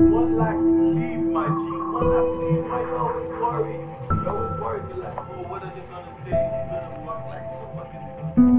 [0.00, 1.52] One lack to leave, my G.
[1.92, 3.04] One lack to leave, my yo.
[3.42, 3.76] Worry.
[4.24, 4.80] Yo, it's worry.
[4.88, 6.30] You're like, oh, what are you gonna say?
[6.30, 8.49] You're gonna walk like so fucking.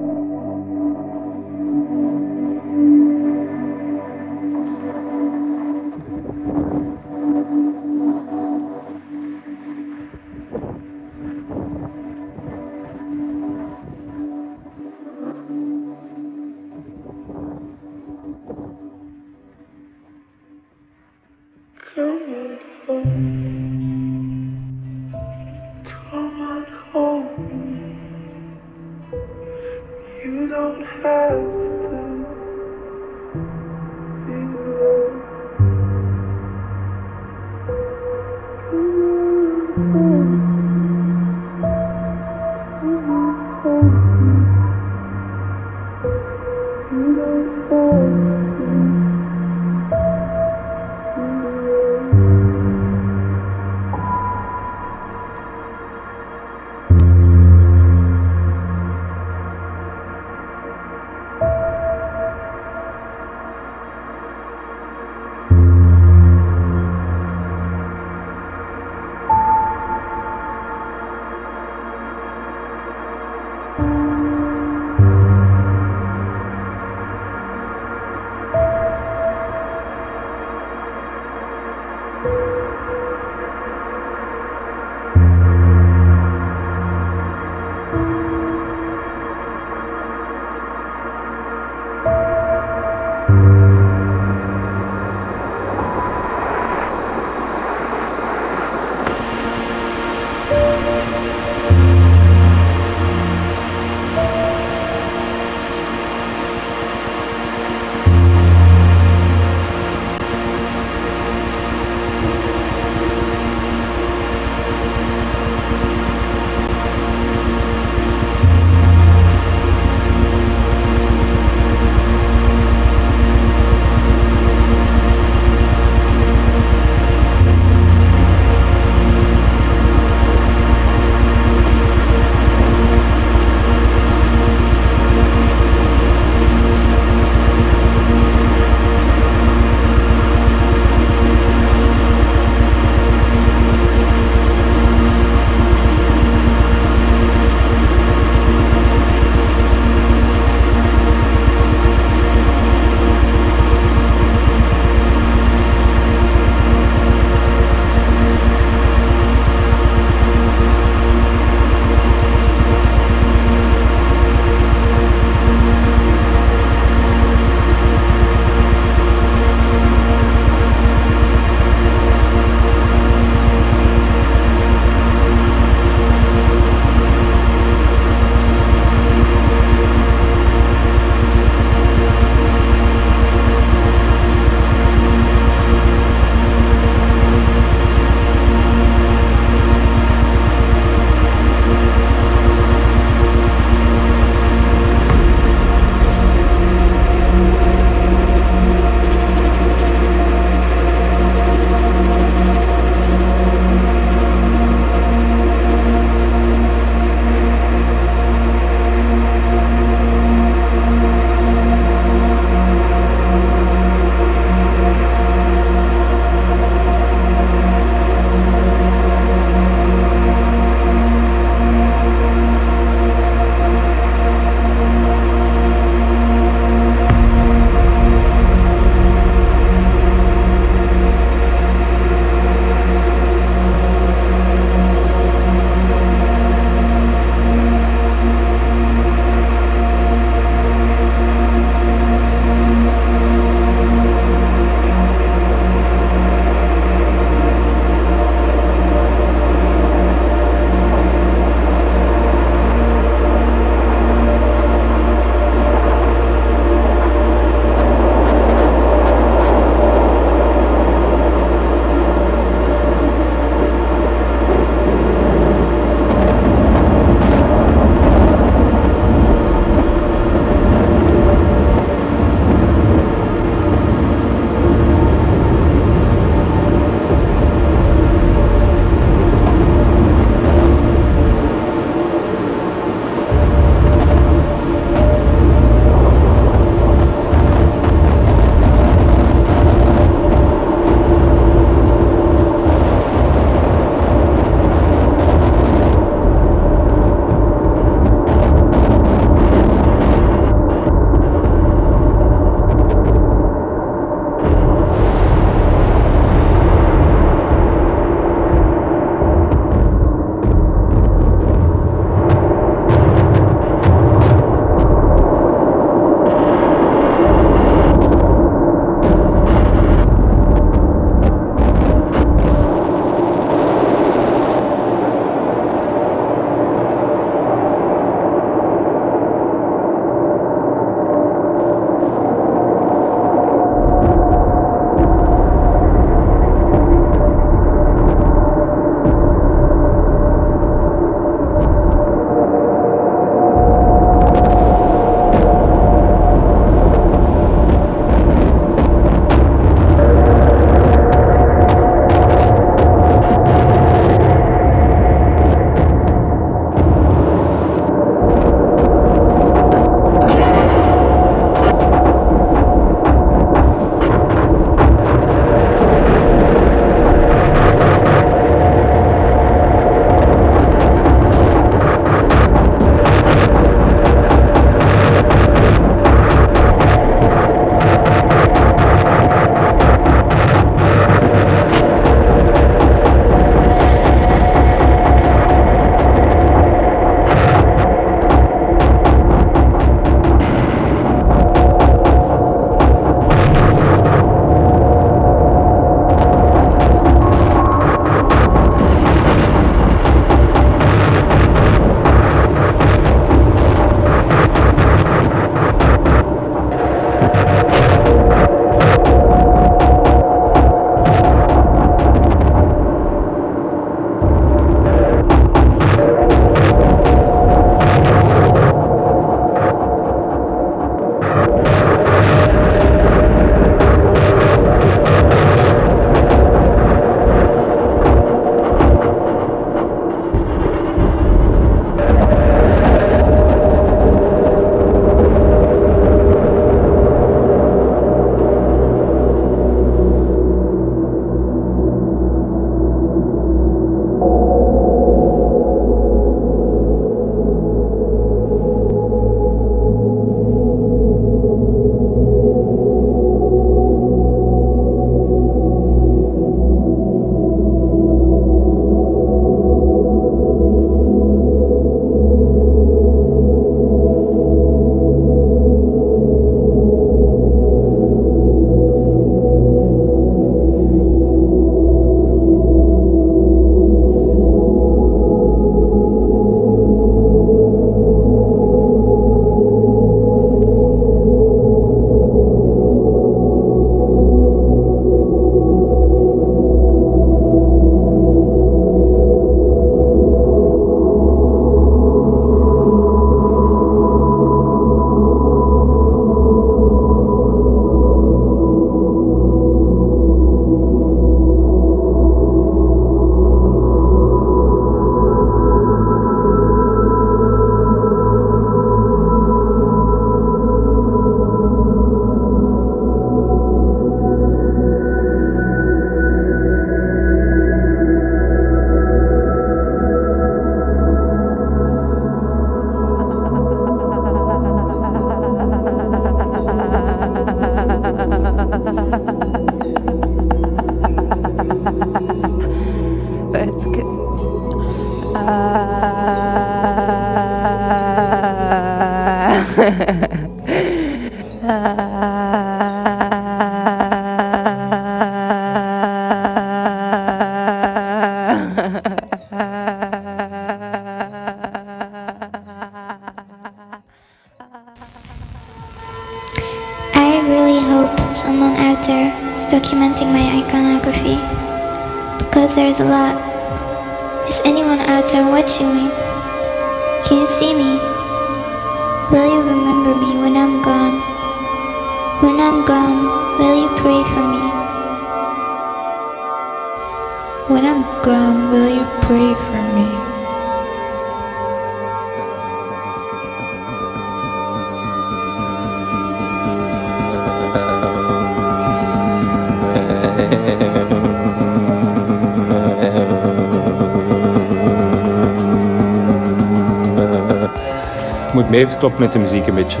[598.78, 600.00] heeft, klopt met de muziek een beetje.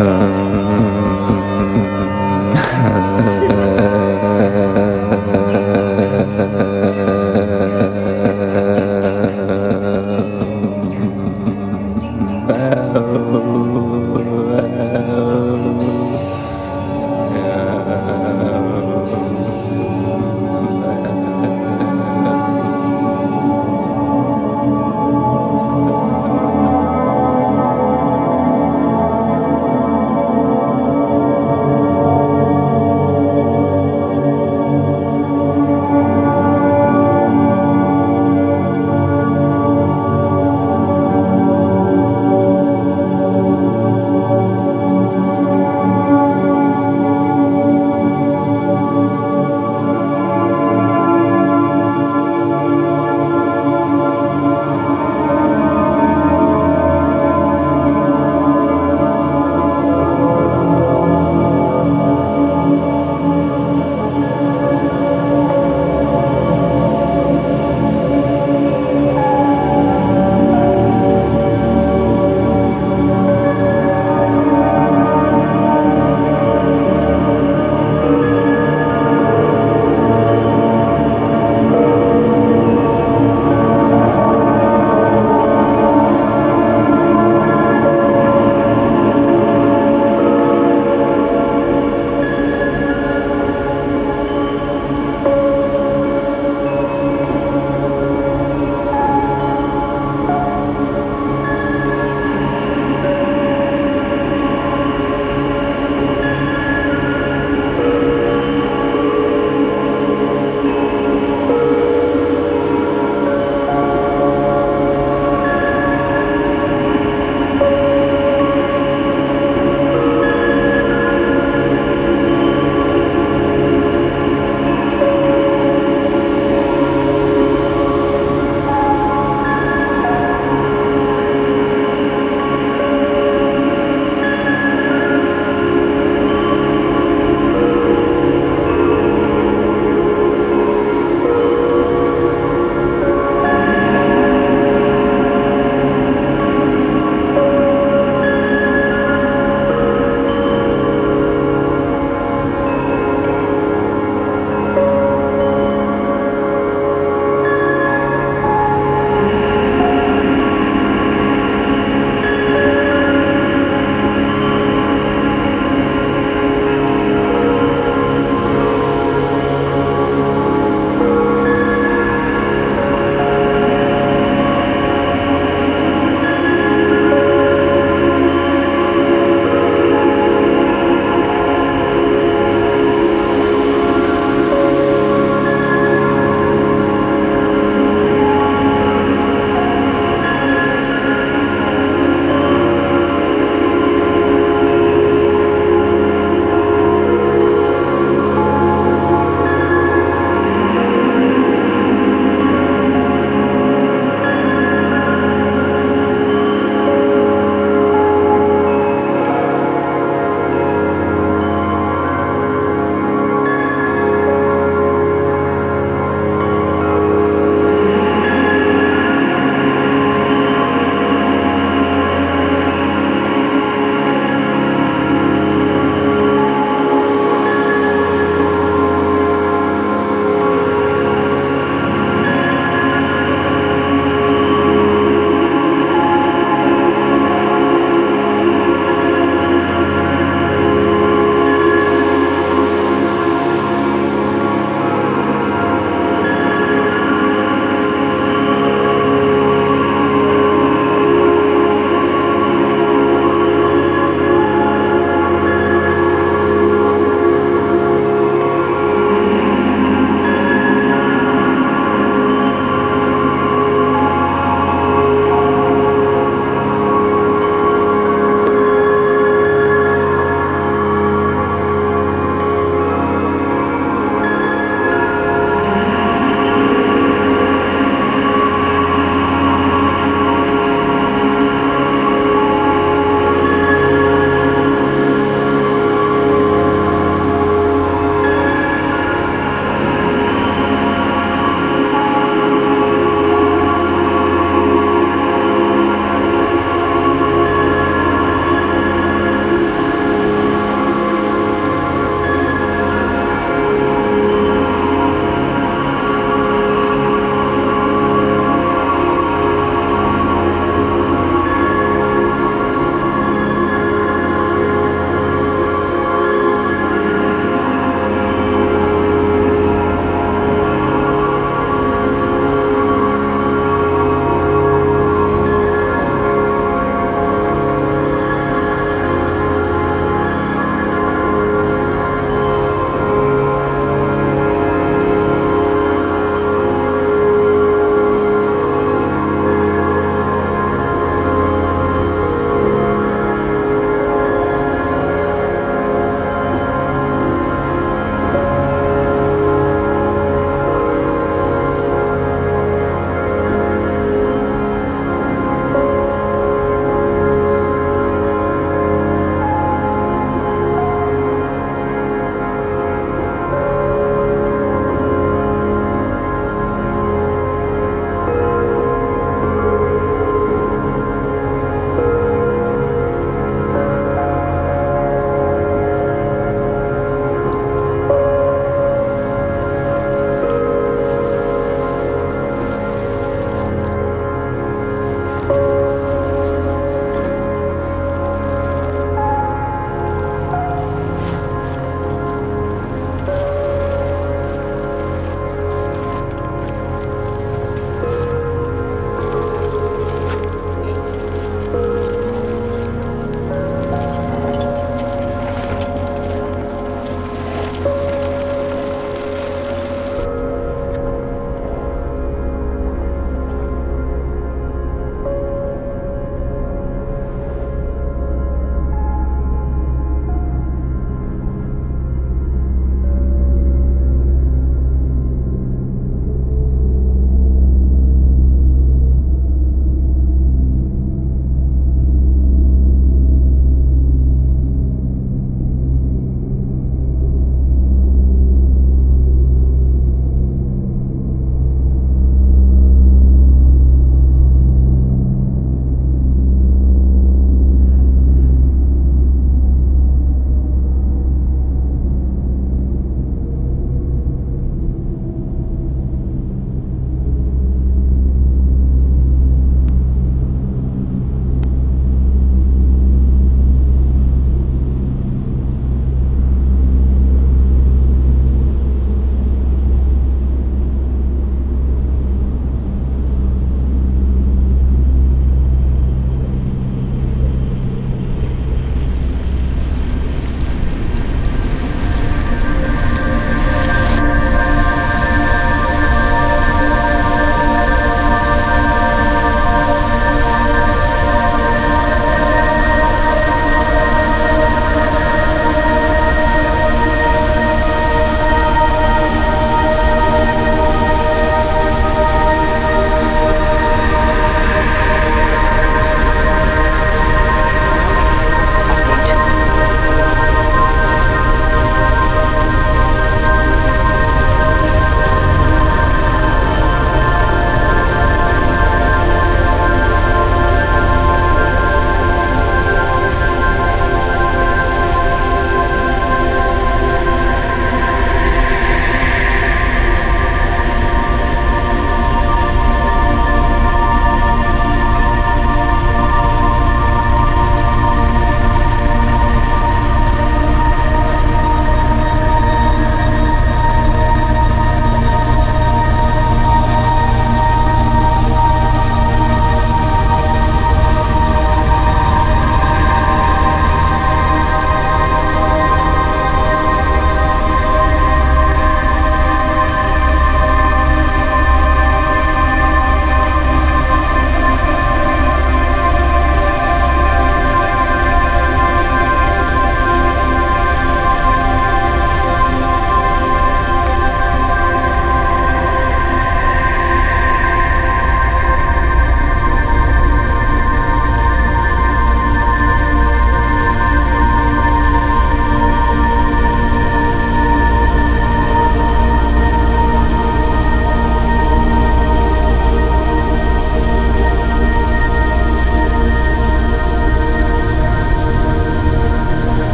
[0.00, 0.63] Uh,